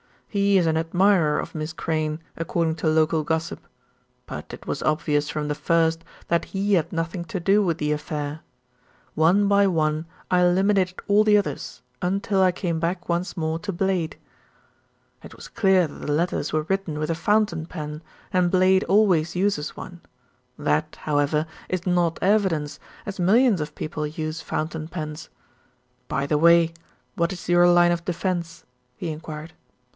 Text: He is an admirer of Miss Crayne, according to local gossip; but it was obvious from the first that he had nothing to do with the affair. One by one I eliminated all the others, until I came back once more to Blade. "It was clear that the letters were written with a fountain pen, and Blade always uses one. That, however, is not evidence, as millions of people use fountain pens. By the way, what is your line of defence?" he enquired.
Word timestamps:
He 0.27 0.57
is 0.57 0.65
an 0.65 0.77
admirer 0.77 1.37
of 1.39 1.53
Miss 1.53 1.73
Crayne, 1.73 2.21
according 2.37 2.75
to 2.75 2.87
local 2.87 3.23
gossip; 3.23 3.67
but 4.25 4.51
it 4.51 4.65
was 4.65 4.81
obvious 4.81 5.29
from 5.29 5.47
the 5.47 5.53
first 5.53 6.05
that 6.27 6.45
he 6.45 6.73
had 6.73 6.91
nothing 6.91 7.23
to 7.25 7.39
do 7.39 7.61
with 7.61 7.79
the 7.79 7.91
affair. 7.91 8.39
One 9.13 9.47
by 9.47 9.67
one 9.67 10.07
I 10.31 10.39
eliminated 10.39 11.01
all 11.07 11.23
the 11.25 11.37
others, 11.37 11.83
until 12.01 12.41
I 12.41 12.53
came 12.53 12.79
back 12.79 13.09
once 13.09 13.35
more 13.37 13.59
to 13.59 13.73
Blade. 13.73 14.17
"It 15.21 15.35
was 15.35 15.49
clear 15.49 15.85
that 15.85 16.03
the 16.07 16.11
letters 16.13 16.53
were 16.53 16.63
written 16.63 16.97
with 16.97 17.11
a 17.11 17.13
fountain 17.13 17.65
pen, 17.65 18.01
and 18.31 18.49
Blade 18.49 18.85
always 18.85 19.35
uses 19.35 19.75
one. 19.75 19.99
That, 20.57 20.95
however, 21.01 21.45
is 21.69 21.85
not 21.85 22.17
evidence, 22.23 22.79
as 23.05 23.19
millions 23.19 23.59
of 23.61 23.75
people 23.75 24.07
use 24.07 24.41
fountain 24.41 24.87
pens. 24.87 25.29
By 26.07 26.25
the 26.25 26.39
way, 26.39 26.73
what 27.15 27.33
is 27.33 27.49
your 27.49 27.67
line 27.67 27.91
of 27.91 28.05
defence?" 28.05 28.63
he 28.95 29.11
enquired. 29.11 29.53